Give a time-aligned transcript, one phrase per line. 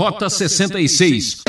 [0.00, 1.42] Rota 66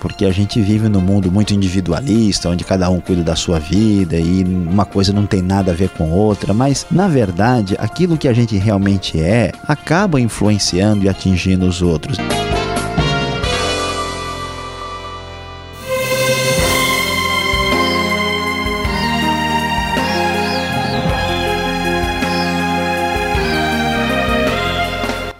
[0.00, 4.16] porque a gente vive num mundo muito individualista, onde cada um cuida da sua vida
[4.16, 8.26] e uma coisa não tem nada a ver com outra, mas na verdade, aquilo que
[8.26, 12.18] a gente realmente é acaba influenciando e atingindo os outros.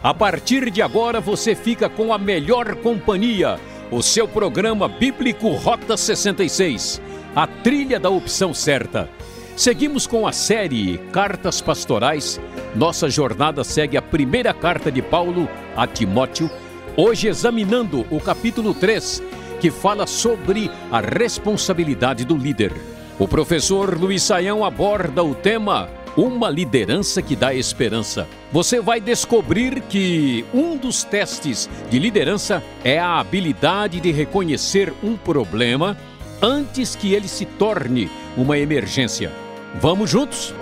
[0.03, 5.97] A partir de agora você fica com a melhor companhia o seu programa bíblico Rota
[5.97, 7.01] 66,
[7.37, 9.09] a trilha da opção certa.
[9.55, 12.41] Seguimos com a série Cartas Pastorais.
[12.75, 16.51] Nossa jornada segue a primeira carta de Paulo a Timóteo,
[16.97, 19.23] hoje examinando o capítulo 3,
[19.61, 22.73] que fala sobre a responsabilidade do líder.
[23.21, 28.29] O professor Luiz Saião aborda o tema uma liderança que dá esperança.
[28.51, 35.17] Você vai descobrir que um dos testes de liderança é a habilidade de reconhecer um
[35.17, 35.97] problema
[36.41, 39.33] antes que ele se torne uma emergência.
[39.81, 40.55] Vamos juntos?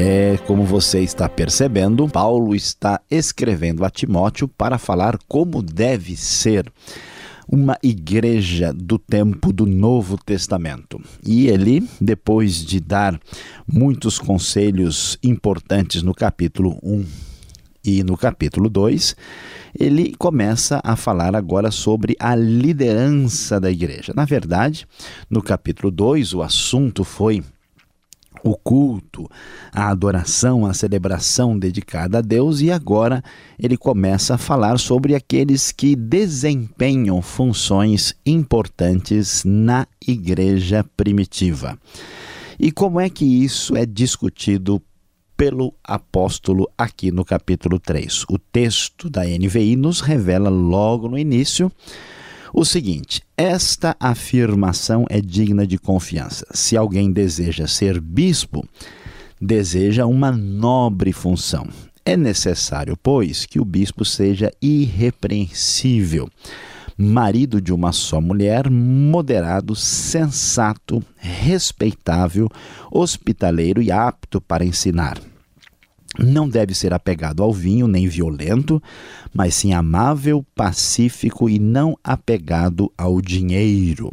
[0.00, 6.72] É, como você está percebendo, Paulo está escrevendo a Timóteo para falar como deve ser
[7.48, 11.02] uma igreja do tempo do Novo Testamento.
[11.26, 13.18] E ele, depois de dar
[13.66, 17.04] muitos conselhos importantes no capítulo 1
[17.84, 19.16] e no capítulo 2,
[19.76, 24.12] ele começa a falar agora sobre a liderança da igreja.
[24.14, 24.86] Na verdade,
[25.28, 27.42] no capítulo 2, o assunto foi
[28.42, 29.28] o culto,
[29.72, 33.22] a adoração, a celebração dedicada a Deus, e agora
[33.58, 41.78] ele começa a falar sobre aqueles que desempenham funções importantes na igreja primitiva.
[42.58, 44.82] E como é que isso é discutido
[45.36, 48.24] pelo apóstolo aqui no capítulo 3?
[48.28, 51.70] O texto da NVI nos revela logo no início
[52.52, 56.46] o seguinte: esta afirmação é digna de confiança.
[56.52, 58.66] Se alguém deseja ser bispo,
[59.40, 61.66] deseja uma nobre função.
[62.04, 66.28] É necessário, pois, que o bispo seja irrepreensível,
[66.96, 72.48] marido de uma só mulher, moderado, sensato, respeitável,
[72.90, 75.18] hospitaleiro e apto para ensinar
[76.16, 78.82] não deve ser apegado ao vinho, nem violento,
[79.34, 84.12] mas sim amável, pacífico e não apegado ao dinheiro.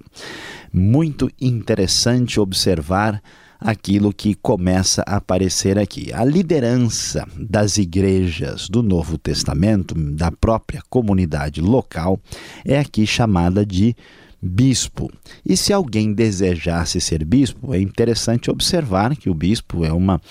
[0.74, 3.22] Muito interessante observar
[3.60, 6.12] aquilo que começa a aparecer aqui.
[6.14, 12.20] A liderança das igrejas do Novo Testamento, da própria comunidade local,
[12.66, 13.96] é aqui chamada de
[14.42, 15.12] bispo.
[15.46, 20.22] E se alguém desejasse ser bispo, é interessante observar que o bispo é uma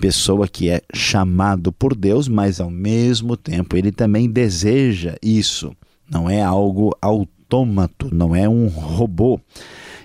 [0.00, 5.74] pessoa que é chamado por Deus, mas ao mesmo tempo ele também deseja isso.
[6.10, 9.40] Não é algo autômato, não é um robô.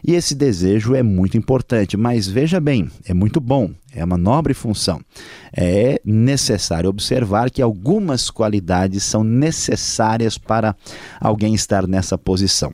[0.04, 4.54] E esse desejo é muito importante, mas veja bem, é muito bom, é uma nobre
[4.54, 5.02] função.
[5.52, 10.76] É necessário observar que algumas qualidades são necessárias para
[11.20, 12.74] alguém estar nessa posição.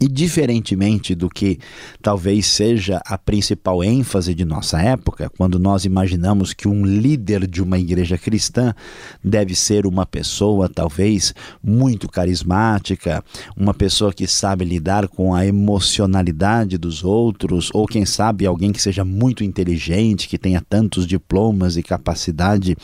[0.00, 1.58] E diferentemente do que
[2.00, 7.62] talvez seja a principal ênfase de nossa época, quando nós imaginamos que um líder de
[7.62, 8.74] uma igreja cristã
[9.22, 13.22] deve ser uma pessoa talvez muito carismática,
[13.54, 18.80] uma pessoa que sabe lidar com a emocionalidade dos outros, ou quem sabe alguém que
[18.80, 22.74] seja muito inteligente, que tenha tantos diplomas e capacidade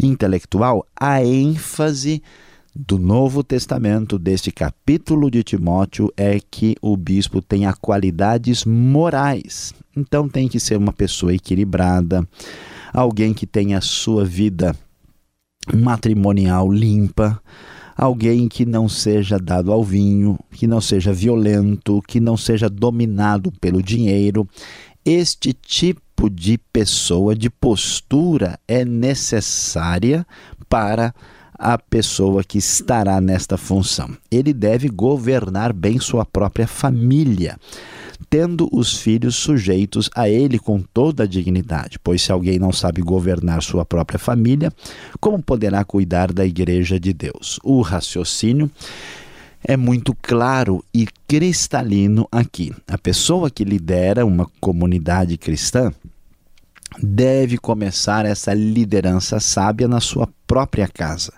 [0.00, 2.22] intelectual, a ênfase
[2.78, 9.72] do Novo Testamento, deste capítulo de Timóteo, é que o bispo tenha qualidades morais.
[9.96, 12.28] Então tem que ser uma pessoa equilibrada,
[12.92, 14.76] alguém que tenha sua vida
[15.74, 17.40] matrimonial limpa,
[17.96, 23.50] alguém que não seja dado ao vinho, que não seja violento, que não seja dominado
[23.52, 24.46] pelo dinheiro.
[25.02, 30.26] Este tipo de pessoa, de postura, é necessária
[30.68, 31.14] para
[31.58, 34.16] a pessoa que estará nesta função.
[34.30, 37.58] Ele deve governar bem sua própria família,
[38.28, 43.02] tendo os filhos sujeitos a ele com toda a dignidade, pois se alguém não sabe
[43.02, 44.72] governar sua própria família,
[45.20, 47.58] como poderá cuidar da igreja de Deus?
[47.62, 48.70] O raciocínio
[49.62, 52.72] é muito claro e cristalino aqui.
[52.86, 55.92] A pessoa que lidera uma comunidade cristã
[57.02, 61.32] deve começar essa liderança sábia na sua própria casa.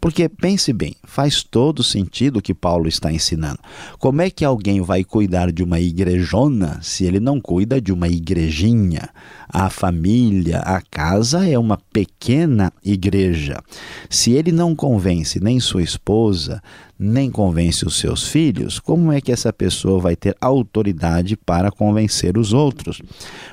[0.00, 3.58] Porque pense bem, faz todo sentido o que Paulo está ensinando.
[3.98, 8.08] Como é que alguém vai cuidar de uma igrejona se ele não cuida de uma
[8.08, 9.08] igrejinha?
[9.48, 13.60] A família, a casa é uma pequena igreja.
[14.08, 16.62] Se ele não convence nem sua esposa,
[16.98, 22.36] nem convence os seus filhos, como é que essa pessoa vai ter autoridade para convencer
[22.36, 23.00] os outros?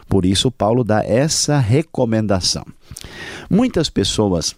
[0.08, 2.66] Por isso, Paulo dá essa recomendação.
[3.50, 4.56] Muitas pessoas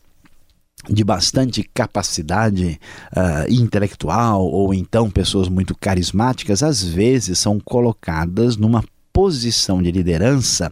[0.88, 2.80] de bastante capacidade
[3.12, 10.72] uh, intelectual ou então pessoas muito carismáticas, às vezes são colocadas numa posição de liderança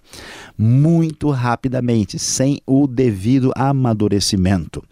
[0.58, 4.84] muito rapidamente, sem o devido amadurecimento.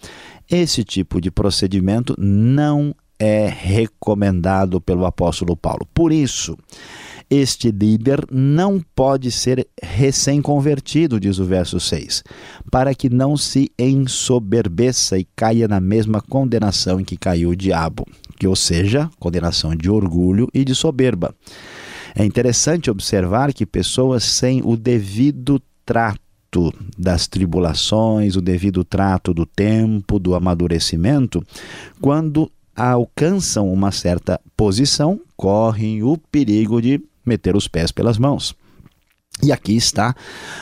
[0.49, 5.87] Esse tipo de procedimento não é recomendado pelo apóstolo Paulo.
[5.93, 6.57] Por isso,
[7.29, 12.23] este líder não pode ser recém-convertido, diz o verso 6,
[12.71, 18.05] para que não se ensoberbeça e caia na mesma condenação em que caiu o diabo,
[18.39, 21.33] que ou seja, condenação de orgulho e de soberba.
[22.15, 29.45] É interessante observar que pessoas sem o devido trato das tribulações, o devido trato do
[29.45, 31.43] tempo, do amadurecimento,
[31.99, 38.55] quando alcançam uma certa posição, correm o perigo de meter os pés pelas mãos.
[39.43, 40.15] E aqui está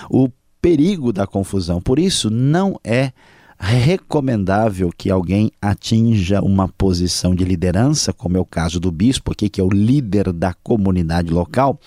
[0.09, 0.29] o
[0.61, 1.81] perigo da confusão.
[1.81, 3.11] Por isso, não é
[3.59, 9.47] recomendável que alguém atinja uma posição de liderança, como é o caso do bispo aqui,
[9.47, 11.79] que é o líder da comunidade local,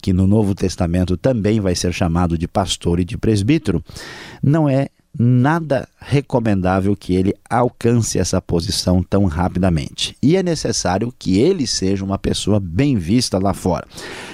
[0.00, 3.84] que no Novo Testamento também vai ser chamado de pastor e de presbítero.
[4.42, 10.16] Não é nada recomendável que ele alcance essa posição tão rapidamente.
[10.22, 13.86] E é necessário que ele seja uma pessoa bem vista lá fora.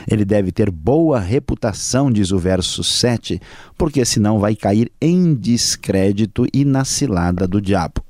[0.06, 3.40] Ele deve ter boa reputação, diz o verso 7,
[3.78, 8.04] porque senão vai cair em descrédito e na cilada do diabo.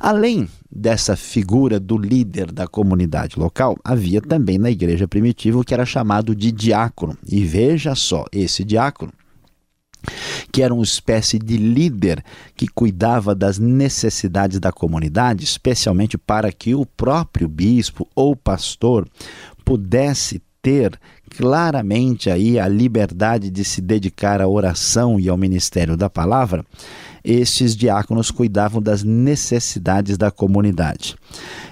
[0.00, 5.74] Além dessa figura do líder da comunidade local, havia também na igreja primitiva o que
[5.74, 7.16] era chamado de diácono.
[7.28, 9.12] E veja só, esse diácono
[10.50, 12.22] que era uma espécie de líder
[12.56, 19.08] que cuidava das necessidades da comunidade, especialmente para que o próprio bispo ou pastor
[19.64, 20.98] pudesse ter
[21.36, 26.64] claramente aí a liberdade de se dedicar à oração e ao ministério da palavra,
[27.24, 31.16] estes diáconos cuidavam das necessidades da comunidade.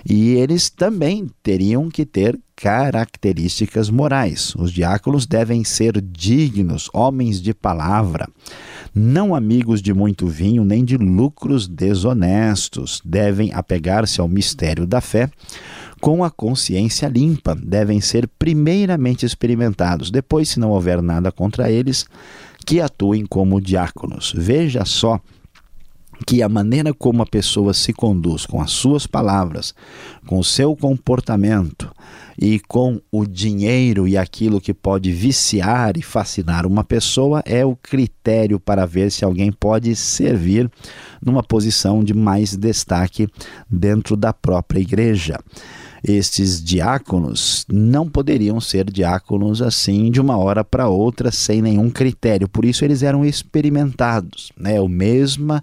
[0.08, 4.54] E eles também teriam que ter características morais.
[4.54, 8.28] Os diáconos devem ser dignos, homens de palavra,
[8.94, 13.00] não amigos de muito vinho nem de lucros desonestos.
[13.04, 15.30] Devem apegar-se ao mistério da fé
[16.00, 17.54] com a consciência limpa.
[17.54, 20.10] Devem ser primeiramente experimentados.
[20.10, 22.04] Depois, se não houver nada contra eles,
[22.66, 24.32] que atuem como diáconos.
[24.36, 25.20] Veja só
[26.26, 29.74] que a maneira como a pessoa se conduz com as suas palavras,
[30.26, 31.90] com o seu comportamento
[32.38, 37.76] e com o dinheiro e aquilo que pode viciar e fascinar uma pessoa é o
[37.76, 40.70] critério para ver se alguém pode servir
[41.20, 43.28] numa posição de mais destaque
[43.68, 45.38] dentro da própria igreja
[46.02, 52.48] estes diáconos não poderiam ser diáconos assim de uma hora para outra sem nenhum critério.
[52.48, 54.80] Por isso eles eram experimentados, né?
[54.80, 55.62] O mesma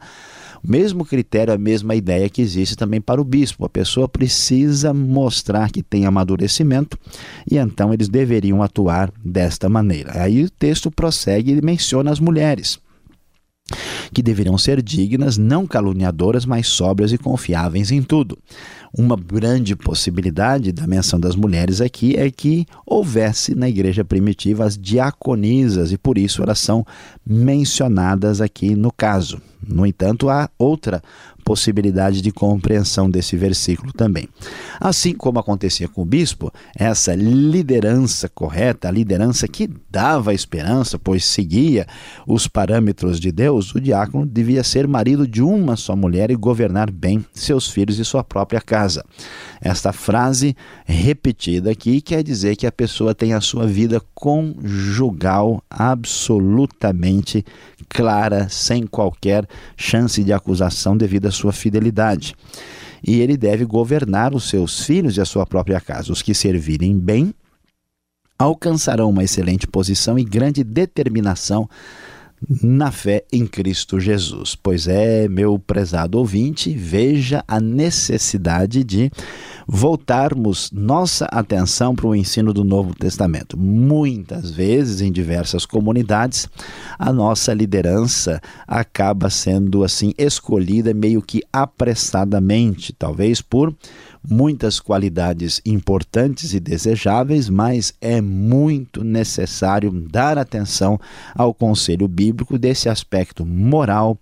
[0.64, 3.66] o mesmo critério, a mesma ideia que existe também para o bispo.
[3.66, 6.98] A pessoa precisa mostrar que tem amadurecimento
[7.50, 10.22] e então eles deveriam atuar desta maneira.
[10.22, 12.80] Aí o texto prossegue e menciona as mulheres
[14.14, 18.38] que deveriam ser dignas, não caluniadoras, mas sóbrias e confiáveis em tudo.
[18.98, 24.76] Uma grande possibilidade da menção das mulheres aqui é que houvesse na igreja primitiva as
[24.76, 26.84] diaconisas e por isso elas são
[27.24, 29.40] mencionadas aqui no caso.
[29.66, 31.02] No entanto, há outra
[31.44, 34.28] possibilidade de compreensão desse versículo também.
[34.80, 41.24] Assim como acontecia com o bispo, essa liderança correta, a liderança que dava esperança, pois
[41.24, 41.88] seguia
[42.28, 46.92] os parâmetros de Deus, o diácono devia ser marido de uma só mulher e governar
[46.92, 48.87] bem seus filhos e sua própria casa.
[49.62, 57.46] Esta frase repetida aqui quer dizer que a pessoa tem a sua vida conjugal absolutamente
[57.90, 62.36] clara, sem qualquer chance de acusação devido à sua fidelidade.
[63.06, 66.12] E ele deve governar os seus filhos e a sua própria casa.
[66.12, 67.34] Os que servirem bem
[68.38, 71.70] alcançarão uma excelente posição e grande determinação
[72.62, 74.56] na fé em Cristo Jesus.
[74.56, 79.12] Pois é, meu prezado ouvinte, veja a necessidade de
[79.68, 83.58] voltarmos nossa atenção para o ensino do Novo Testamento.
[83.58, 86.48] Muitas vezes, em diversas comunidades,
[86.98, 93.76] a nossa liderança acaba sendo assim escolhida meio que apressadamente, talvez por
[94.28, 101.00] muitas qualidades importantes e desejáveis, mas é muito necessário dar atenção
[101.36, 104.18] ao conselho bíblico desse aspecto moral,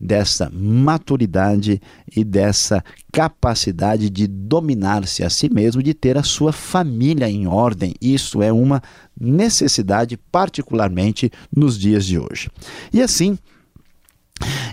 [0.00, 1.80] dessa maturidade
[2.14, 7.94] e dessa capacidade de dominar-se a si mesmo, de ter a sua família em ordem.
[8.00, 8.82] Isso é uma
[9.18, 12.50] necessidade, particularmente nos dias de hoje.
[12.92, 13.38] E assim,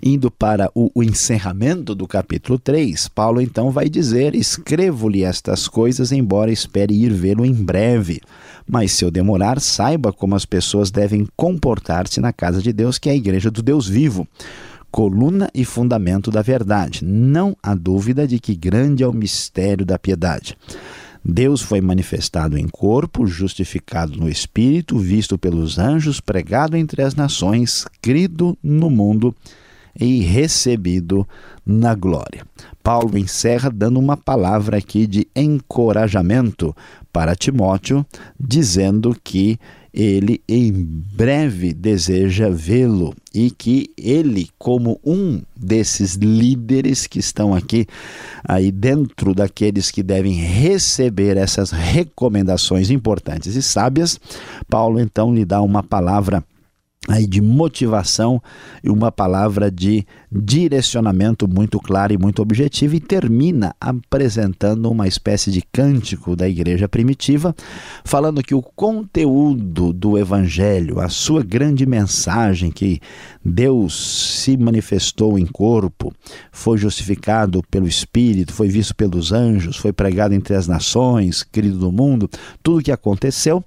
[0.04, 6.12] Indo para o, o, encerramento do capítulo 3, Paulo então vai dizer: Escrevo-lhe estas coisas,
[6.12, 8.22] embora espere ir vê-lo em breve.
[8.68, 13.10] Mas se eu demorar, saiba como as pessoas devem comportar-se na casa de Deus, que
[13.10, 14.28] é a igreja do Deus vivo.
[14.92, 17.04] Coluna e fundamento da verdade.
[17.04, 20.58] Não há dúvida de que grande é o mistério da piedade.
[21.28, 27.84] Deus foi manifestado em corpo, justificado no espírito, visto pelos anjos, pregado entre as nações,
[28.00, 29.36] crido no mundo
[30.00, 31.28] e recebido
[31.66, 32.46] na glória.
[32.84, 36.76] Paulo encerra dando uma palavra aqui de encorajamento
[37.12, 38.06] para Timóteo,
[38.40, 39.58] dizendo que
[39.96, 47.88] ele em breve deseja vê-lo e que ele, como um desses líderes que estão aqui,
[48.44, 54.20] aí dentro daqueles que devem receber essas recomendações importantes e sábias,
[54.68, 56.44] Paulo então lhe dá uma palavra
[57.08, 58.42] aí de motivação
[58.84, 65.52] e uma palavra de direcionamento muito clara e muito objetiva e termina apresentando uma espécie
[65.52, 67.56] de cântico da igreja primitiva,
[68.04, 73.00] falando que o conteúdo do evangelho, a sua grande mensagem que
[73.44, 76.12] Deus se manifestou em corpo,
[76.52, 81.92] foi justificado pelo Espírito, foi visto pelos anjos, foi pregado entre as nações, querido do
[81.92, 82.30] mundo,
[82.64, 83.64] tudo o que aconteceu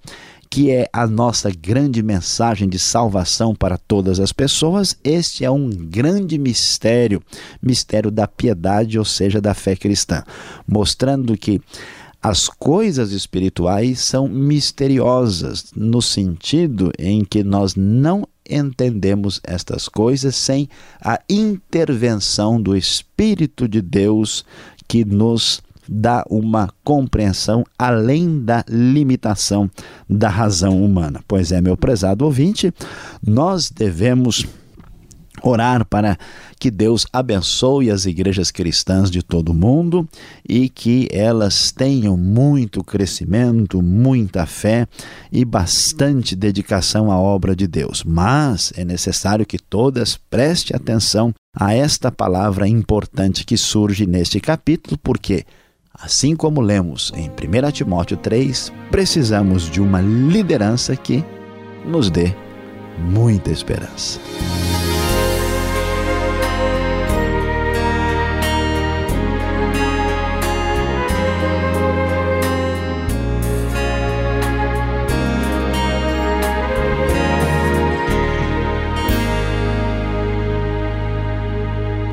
[0.51, 5.69] que é a nossa grande mensagem de salvação para todas as pessoas, este é um
[5.69, 7.23] grande mistério,
[7.63, 10.25] mistério da piedade, ou seja, da fé cristã,
[10.67, 11.61] mostrando que
[12.21, 20.69] as coisas espirituais são misteriosas, no sentido em que nós não entendemos estas coisas sem
[21.01, 24.45] a intervenção do Espírito de Deus
[24.89, 29.71] que nos dá uma compreensão além da limitação
[30.09, 31.21] da razão humana.
[31.27, 32.73] Pois é, meu prezado ouvinte,
[33.23, 34.47] nós devemos
[35.43, 36.19] orar para
[36.59, 40.09] que Deus abençoe as igrejas cristãs de todo o mundo
[40.49, 44.87] e que elas tenham muito crescimento, muita fé
[45.31, 48.03] e bastante dedicação à obra de Deus.
[48.05, 54.99] Mas é necessário que todas prestem atenção a esta palavra importante que surge neste capítulo,
[55.03, 55.45] porque
[56.01, 61.25] Assim como lemos em 1 Timóteo 3, precisamos de uma liderança que
[61.85, 62.33] nos dê
[62.97, 64.21] muita esperança.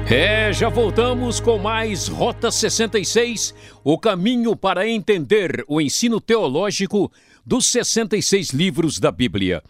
[0.07, 7.11] É, já voltamos com mais Rota 66, o caminho para entender o ensino teológico
[7.43, 9.63] dos 66 livros da Bíblia.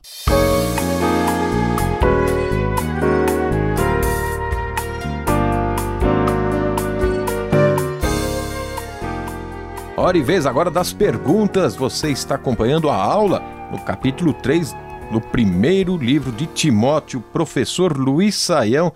[10.04, 11.78] Hora e vez agora das perguntas.
[11.78, 13.42] Você está acompanhando a aula
[13.72, 14.76] no capítulo 3,
[15.10, 18.92] no primeiro livro de Timóteo, professor Luiz Saião.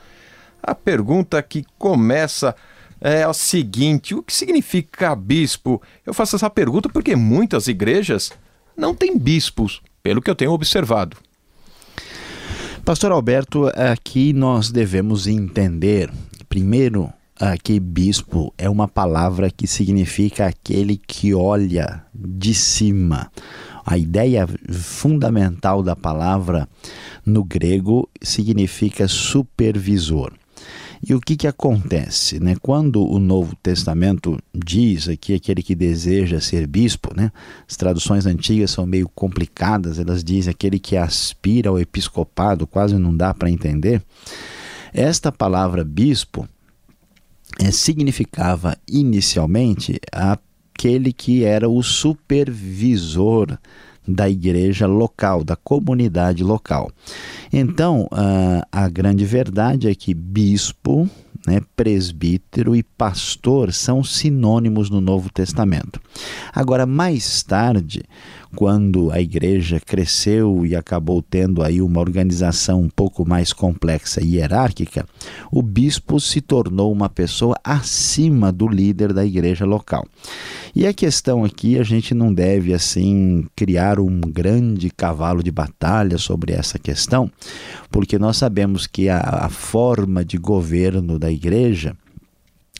[0.62, 2.54] A pergunta que começa
[3.00, 5.82] é a seguinte: o que significa bispo?
[6.06, 8.34] Eu faço essa pergunta porque muitas igrejas
[8.76, 11.16] não têm bispos, pelo que eu tenho observado.
[12.84, 16.12] Pastor Alberto, aqui nós devemos entender,
[16.50, 17.10] primeiro,
[17.63, 23.32] que bispo é uma palavra que significa aquele que olha de cima.
[23.86, 26.67] A ideia fundamental da palavra
[27.25, 30.34] no grego significa supervisor.
[31.08, 32.39] E o que, que acontece?
[32.39, 32.56] Né?
[32.60, 37.32] Quando o Novo Testamento diz aqui aquele que deseja ser bispo, né?
[37.70, 43.15] as traduções antigas são meio complicadas, elas dizem aquele que aspira ao episcopado, quase não
[43.15, 44.01] dá para entender.
[44.91, 46.48] Esta palavra bispo
[47.60, 53.58] é, significava inicialmente aquele que era o supervisor
[54.08, 56.90] da igreja local, da comunidade local.
[57.52, 61.10] Então, a, a grande verdade é que bispo,
[61.46, 66.00] né, presbítero e pastor são sinônimos no Novo Testamento.
[66.54, 68.04] Agora, mais tarde,
[68.58, 74.38] quando a igreja cresceu e acabou tendo aí uma organização um pouco mais complexa e
[74.38, 75.06] hierárquica,
[75.52, 80.08] o bispo se tornou uma pessoa acima do líder da igreja local.
[80.76, 86.18] E a questão aqui, a gente não deve assim criar um grande cavalo de batalha
[86.18, 87.30] sobre essa questão,
[87.92, 91.96] porque nós sabemos que a, a forma de governo da igreja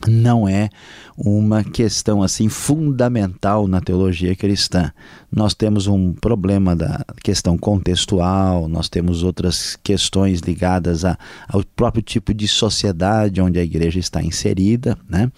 [0.06, 0.68] não é
[1.16, 4.92] uma questão assim fundamental na teologia cristã.
[5.30, 12.02] Nós temos um problema da questão contextual, nós temos outras questões ligadas a, ao próprio
[12.02, 15.30] tipo de sociedade onde a igreja está inserida, né?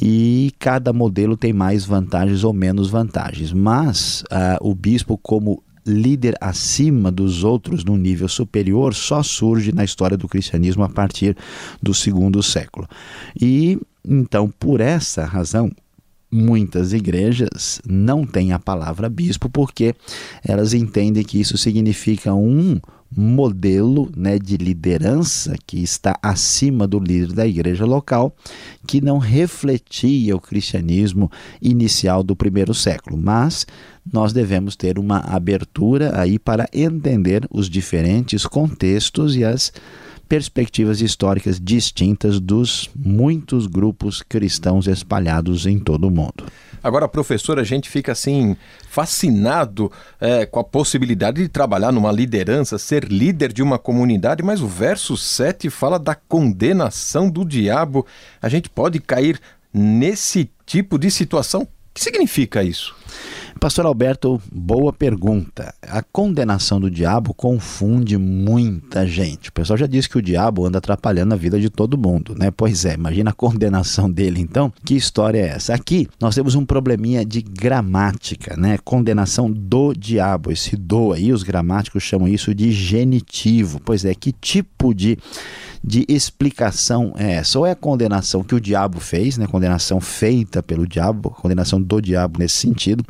[0.00, 3.52] E cada modelo tem mais vantagens ou menos vantagens.
[3.52, 9.84] Mas uh, o bispo como líder acima dos outros num nível superior só surge na
[9.84, 11.36] história do cristianismo a partir
[11.82, 12.88] do segundo século.
[13.38, 15.70] E então, por essa razão,
[16.30, 19.94] muitas igrejas não têm a palavra bispo porque
[20.44, 22.80] elas entendem que isso significa um
[23.16, 28.34] modelo né, de liderança que está acima do líder da igreja local,
[28.86, 31.30] que não refletia o cristianismo
[31.62, 33.16] inicial do primeiro século.
[33.16, 33.66] Mas
[34.12, 39.72] nós devemos ter uma abertura aí para entender os diferentes contextos e as
[40.28, 46.44] perspectivas históricas distintas dos muitos grupos cristãos espalhados em todo o mundo.
[46.82, 48.56] Agora, professor, a gente fica assim
[48.88, 49.90] fascinado
[50.20, 54.68] é, com a possibilidade de trabalhar numa liderança, ser líder de uma comunidade, mas o
[54.68, 58.06] verso 7 fala da condenação do diabo.
[58.40, 59.40] A gente pode cair
[59.72, 61.62] nesse tipo de situação?
[61.62, 62.94] O que significa isso?
[63.60, 65.74] Pastor Alberto, boa pergunta.
[65.82, 69.48] A condenação do diabo confunde muita gente.
[69.48, 72.50] O pessoal já disse que o diabo anda atrapalhando a vida de todo mundo, né?
[72.50, 74.72] Pois é, imagina a condenação dele então.
[74.84, 75.74] Que história é essa?
[75.74, 78.76] Aqui nós temos um probleminha de gramática, né?
[78.84, 80.52] Condenação do diabo.
[80.52, 83.80] Esse do aí, os gramáticos chamam isso de genitivo.
[83.82, 85.18] Pois é, que tipo de
[85.86, 87.58] de explicação é essa?
[87.58, 89.46] Ou é a condenação que o diabo fez, né?
[89.46, 93.04] condenação feita pelo diabo, condenação do diabo nesse sentido,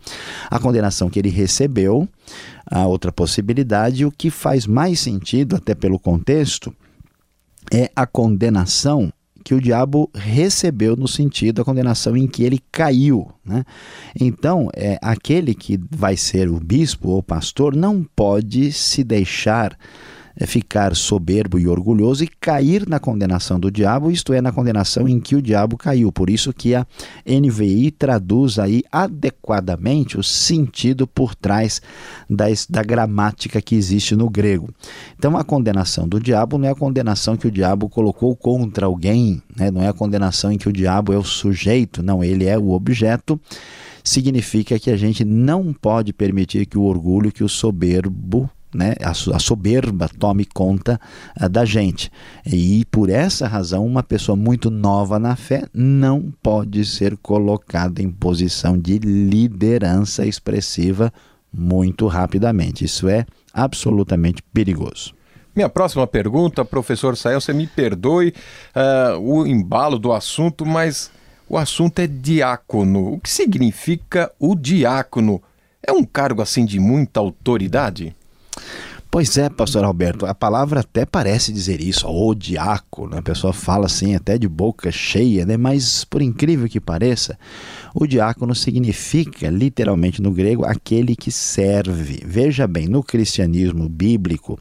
[0.50, 2.08] a condenação que ele recebeu,
[2.66, 6.74] a outra possibilidade, o que faz mais sentido, até pelo contexto,
[7.72, 9.12] é a condenação
[9.44, 13.30] que o diabo recebeu no sentido da condenação em que ele caiu.
[13.44, 13.62] Né?
[14.18, 19.76] Então, é, aquele que vai ser o bispo ou pastor não pode se deixar
[20.46, 25.20] ficar soberbo e orgulhoso e cair na condenação do diabo, isto é, na condenação em
[25.20, 26.10] que o diabo caiu.
[26.10, 26.86] Por isso que a
[27.26, 31.80] NVI traduz aí adequadamente o sentido por trás
[32.28, 34.68] da, da gramática que existe no grego.
[35.16, 39.40] Então, a condenação do diabo não é a condenação que o diabo colocou contra alguém,
[39.56, 39.70] né?
[39.70, 42.70] não é a condenação em que o diabo é o sujeito, não, ele é o
[42.70, 43.40] objeto
[44.06, 49.38] significa que a gente não pode permitir que o orgulho, que o soberbo né, a,
[49.38, 51.00] soberba tome conta
[51.40, 52.10] uh, da gente.
[52.44, 58.10] E por essa razão, uma pessoa muito nova na fé não pode ser colocada em
[58.10, 61.12] posição de liderança expressiva
[61.52, 62.84] muito rapidamente.
[62.84, 65.14] Isso é absolutamente perigoso.
[65.54, 68.34] Minha próxima pergunta, professor Sael, você me perdoe
[68.74, 71.12] uh, o embalo do assunto, mas
[71.48, 73.12] o assunto é diácono.
[73.14, 75.40] O que significa o diácono?
[75.86, 78.16] É um cargo assim de muita autoridade?
[79.14, 83.18] Pois é, pastor Alberto, a palavra até parece dizer isso, o diácono, né?
[83.18, 85.56] a pessoa fala assim até de boca cheia, né?
[85.56, 87.38] mas por incrível que pareça,
[87.94, 92.20] o diácono significa literalmente no grego aquele que serve.
[92.26, 94.58] Veja bem, no cristianismo bíblico,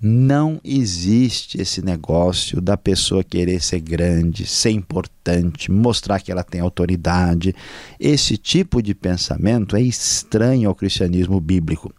[0.00, 6.60] Não existe esse negócio da pessoa querer ser grande, ser importante, mostrar que ela tem
[6.60, 7.52] autoridade.
[7.98, 11.92] Esse tipo de pensamento é estranho ao cristianismo bíblico.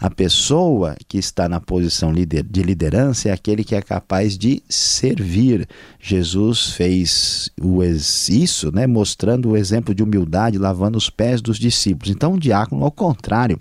[0.00, 5.68] A pessoa que está na posição de liderança é aquele que é capaz de servir.
[6.00, 7.50] Jesus fez
[8.30, 10.21] isso, né, mostrando o exemplo de humildade,
[10.58, 12.10] lavando os pés dos discípulos.
[12.10, 13.60] Então, o diácono, ao contrário,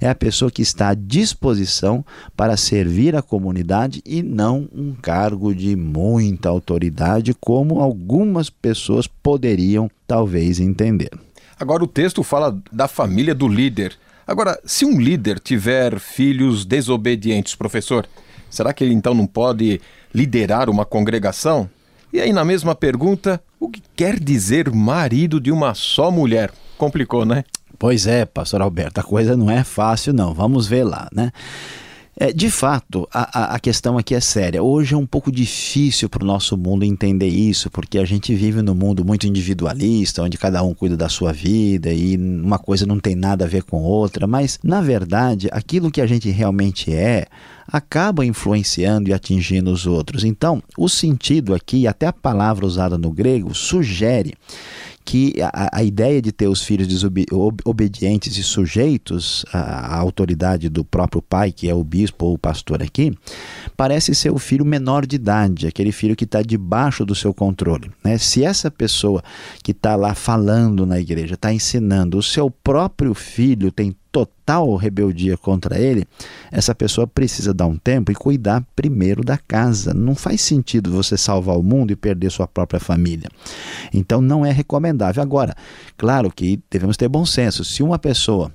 [0.00, 2.04] é a pessoa que está à disposição
[2.36, 9.90] para servir a comunidade e não um cargo de muita autoridade, como algumas pessoas poderiam
[10.06, 11.10] talvez entender.
[11.58, 13.94] Agora, o texto fala da família do líder.
[14.26, 18.06] Agora, se um líder tiver filhos desobedientes, professor,
[18.50, 19.80] será que ele então não pode
[20.14, 21.70] liderar uma congregação?
[22.12, 26.52] E aí, na mesma pergunta, o que quer dizer marido de uma só mulher?
[26.78, 27.44] Complicou, né?
[27.78, 30.32] Pois é, pastor Alberto, a coisa não é fácil, não.
[30.32, 31.30] Vamos ver lá, né?
[32.18, 34.62] É, de fato, a, a questão aqui é séria.
[34.62, 38.62] Hoje é um pouco difícil para o nosso mundo entender isso, porque a gente vive
[38.62, 42.98] num mundo muito individualista, onde cada um cuida da sua vida e uma coisa não
[42.98, 44.26] tem nada a ver com outra.
[44.26, 47.26] Mas, na verdade, aquilo que a gente realmente é
[47.70, 50.24] acaba influenciando e atingindo os outros.
[50.24, 54.32] Então, o sentido aqui, até a palavra usada no grego, sugere
[55.06, 57.04] que a, a, ideia de ter os filhos
[57.64, 62.38] obedientes e sujeitos à, à, autoridade do próprio pai, que é o bispo ou o
[62.38, 63.16] pastor aqui,
[63.76, 67.88] parece ser o filho menor de idade, aquele filho que está debaixo do seu controle.
[68.02, 68.18] Né?
[68.18, 69.22] Se essa pessoa
[69.62, 75.36] que está lá falando na igreja, está ensinando, o seu próprio filho tem total rebeldia
[75.36, 76.06] contra ele,
[76.50, 79.92] essa pessoa precisa dar um tempo e cuidar primeiro da casa.
[79.92, 83.28] Não faz sentido você salvar o mundo e perder sua própria família.
[83.92, 85.22] Então não é recomendável.
[85.22, 85.54] Agora,
[85.98, 87.62] claro que devemos ter bom senso.
[87.62, 88.50] Se uma pessoa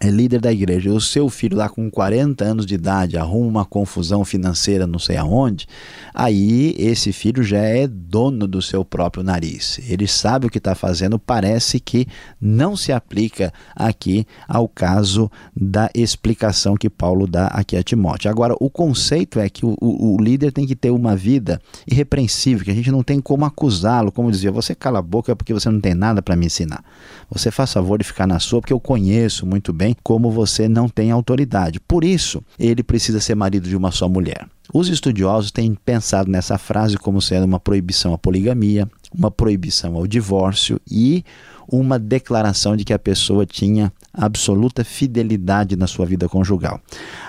[0.00, 3.64] é líder da igreja, o seu filho lá com 40 anos de idade arruma uma
[3.64, 5.66] confusão financeira não sei aonde,
[6.14, 9.80] aí esse filho já é dono do seu próprio nariz.
[9.88, 12.06] Ele sabe o que está fazendo, parece que
[12.40, 18.30] não se aplica aqui ao caso da explicação que Paulo dá aqui a Timóteo.
[18.30, 22.70] Agora, o conceito é que o, o, líder tem que ter uma vida irrepreensível, que
[22.70, 25.80] a gente não tem como acusá-lo, como dizia, você cala a boca porque você não
[25.80, 26.84] tem nada para me ensinar.
[27.30, 30.88] Você faz favor de ficar na sua, porque eu conheço muito bem como você não
[30.88, 31.80] tem autoridade.
[31.80, 34.46] Por isso, ele precisa ser marido de uma só mulher.
[34.72, 40.06] Os estudiosos têm pensado nessa frase como sendo uma proibição à poligamia, uma proibição ao
[40.06, 41.24] divórcio e
[41.68, 46.80] uma declaração de que a pessoa tinha absoluta fidelidade na sua vida conjugal.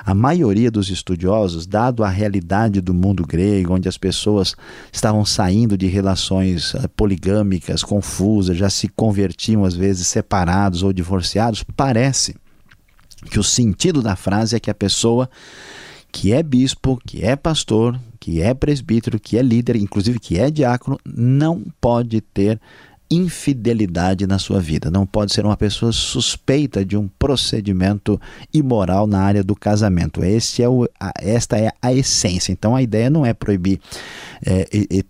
[0.05, 4.55] A maioria dos estudiosos, dado a realidade do mundo grego, onde as pessoas
[4.91, 11.63] estavam saindo de relações eh, poligâmicas, confusas, já se convertiam às vezes separados ou divorciados,
[11.75, 12.35] parece
[13.29, 15.29] que o sentido da frase é que a pessoa
[16.11, 20.49] que é bispo, que é pastor, que é presbítero, que é líder, inclusive que é
[20.49, 22.59] diácono, não pode ter
[23.09, 24.91] infidelidade na sua vida.
[24.91, 28.19] Não pode ser uma pessoa suspeita de um procedimento
[28.53, 30.21] imoral na área do casamento.
[30.23, 32.51] É o, a, esta é a essência.
[32.51, 33.79] Então a ideia não é proibir
[34.45, 34.65] é,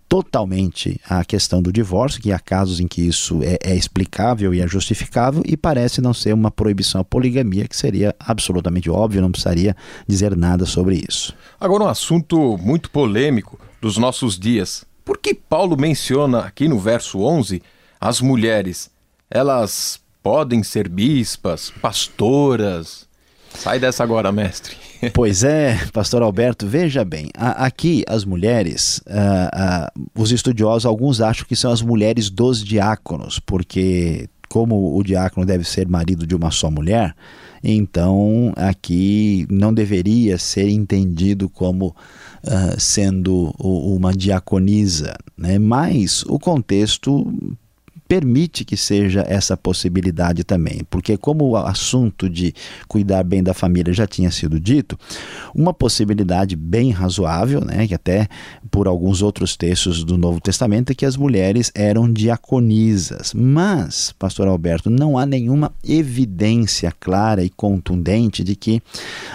[0.08, 4.60] totalmente a questão do divórcio, que há casos em que isso é, é explicável e
[4.60, 9.30] é justificável, e parece não ser uma proibição à poligamia, que seria absolutamente óbvio, não
[9.30, 11.34] precisaria dizer nada sobre isso.
[11.60, 14.84] Agora, um assunto muito polêmico dos nossos dias.
[15.04, 17.62] Por que Paulo menciona aqui no verso 11
[18.00, 18.90] as mulheres,
[19.30, 23.08] elas podem ser bispas, pastoras.
[23.54, 24.76] Sai dessa agora, mestre.
[25.14, 31.46] Pois é, pastor Alberto, veja bem, aqui as mulheres, uh, uh, os estudiosos, alguns acham
[31.46, 36.50] que são as mulheres dos diáconos, porque como o diácono deve ser marido de uma
[36.50, 37.14] só mulher,
[37.62, 41.94] então aqui não deveria ser entendido como
[42.44, 45.58] uh, sendo uma diaconisa, né?
[45.58, 47.32] mas o contexto
[48.08, 52.54] permite que seja essa possibilidade também, porque como o assunto de
[52.88, 54.98] cuidar bem da família já tinha sido dito,
[55.54, 58.26] uma possibilidade bem razoável, né, que até
[58.70, 64.48] por alguns outros textos do Novo Testamento é que as mulheres eram diaconisas, mas, pastor
[64.48, 68.80] Alberto, não há nenhuma evidência clara e contundente de que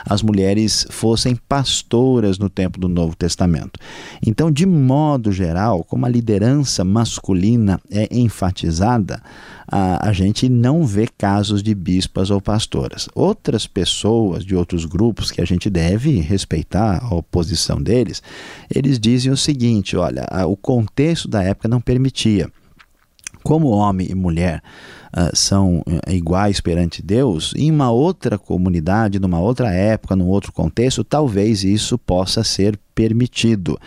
[0.04, 3.80] as mulheres fossem pastoras no tempo do Novo Testamento.
[4.26, 8.63] Então, de modo geral, como a liderança masculina é enfatizada
[9.68, 13.08] a, a gente não vê casos de bispas ou pastoras.
[13.16, 18.22] Outras pessoas de outros grupos que a gente deve respeitar a oposição deles,
[18.74, 22.50] eles dizem o seguinte: olha, a, o contexto da época não permitia.
[23.44, 24.64] Como homem e mulher
[25.14, 30.54] uh, são uh, iguais perante Deus, em uma outra comunidade, numa outra época, num outro
[30.54, 33.80] contexto, talvez isso possa ser permitido.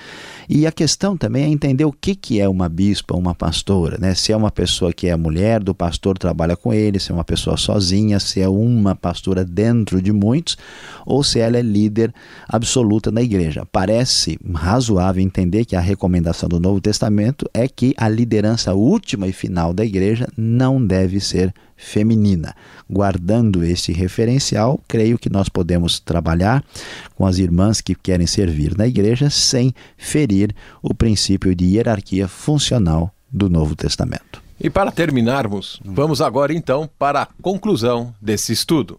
[0.49, 4.14] E a questão também é entender o que, que é uma bispa, uma pastora, né?
[4.14, 7.25] Se é uma pessoa que é mulher do pastor, trabalha com ele, se é uma
[7.25, 10.57] pessoa sozinha, se é uma pastora dentro de muitos,
[11.05, 12.14] ou se ela é líder
[12.49, 13.66] absoluta na igreja.
[13.71, 19.33] Parece razoável entender que a recomendação do Novo Testamento é que a liderança última e
[19.33, 22.55] final da igreja não deve ser feminina.
[22.89, 26.65] Guardando esse referencial, creio que nós podemos trabalhar
[27.15, 33.12] com as irmãs que querem servir na igreja sem ferir o princípio de hierarquia funcional
[33.31, 34.43] do Novo Testamento.
[34.59, 38.99] E para terminarmos, vamos agora então para a conclusão desse estudo.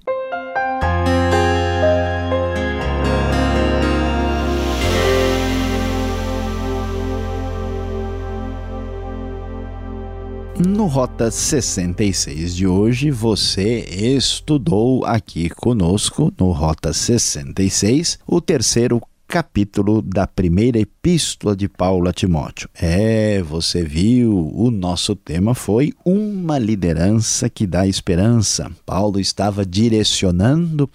[10.60, 20.02] No Rota 66 de hoje, você estudou aqui conosco, no Rota 66, o terceiro capítulo
[20.02, 22.70] da primeira epístola de Paulo a Timóteo.
[22.74, 28.72] É, você viu, o nosso tema foi uma liderança que dá esperança.
[28.86, 30.90] Paulo estava direcionando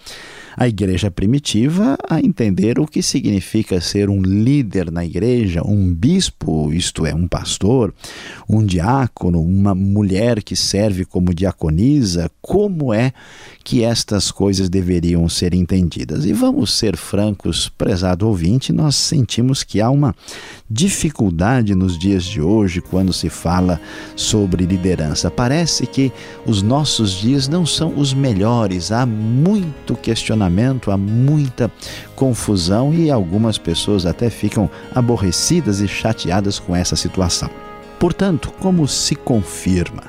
[0.56, 6.72] a igreja primitiva a entender o que significa ser um líder na igreja, um bispo,
[6.72, 7.94] isto é, um pastor,
[8.48, 13.12] um diácono, uma mulher que serve como diaconisa, como é
[13.64, 16.24] que estas coisas deveriam ser entendidas.
[16.24, 20.14] E vamos ser francos, prezado ouvinte, nós sentimos que há uma
[20.70, 23.80] dificuldade nos dias de hoje quando se fala
[24.16, 25.30] sobre liderança.
[25.30, 26.12] Parece que
[26.46, 31.70] os nossos dias não são os melhores, há muito questionamento, há muita
[32.16, 37.50] confusão e algumas pessoas até ficam aborrecidas e chateadas com essa situação.
[37.98, 40.02] Portanto, como se confirma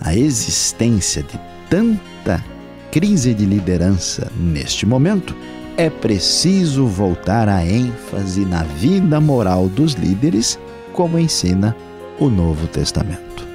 [0.00, 1.38] a existência de
[1.68, 2.42] tanta
[2.90, 5.34] crise de liderança neste momento?
[5.76, 10.58] É preciso voltar a ênfase na vida moral dos líderes,
[10.92, 11.76] como ensina
[12.18, 13.46] o Novo Testamento.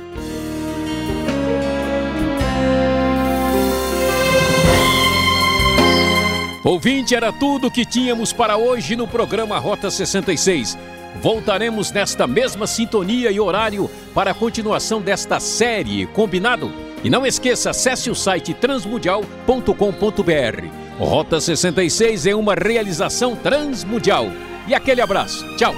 [6.64, 10.78] Ouvinte, era tudo o que tínhamos para hoje no programa Rota 66.
[11.20, 16.72] Voltaremos nesta mesma sintonia e horário para a continuação desta série, combinado?
[17.04, 24.28] E não esqueça, acesse o site transmundial.com.br Rota 66 é uma realização transmundial.
[24.68, 25.46] E aquele abraço.
[25.58, 25.74] Tchau.